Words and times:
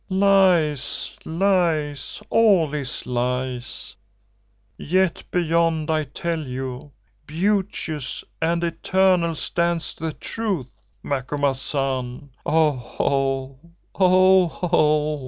"Lies, 0.09 1.15
lies, 1.25 2.23
all 2.31 2.73
is 2.73 3.05
lies! 3.05 3.95
Yet 4.75 5.23
beyond 5.29 5.91
I 5.91 6.05
tell 6.05 6.39
you, 6.41 6.91
beauteous 7.27 8.23
and 8.41 8.63
eternal 8.63 9.35
stands 9.35 9.93
the 9.93 10.13
Truth, 10.13 10.89
Macumazahn. 11.03 12.31
_Oho 12.47 12.79
ho! 12.79 13.59
Oho 13.93 14.47
ho! 14.47 15.19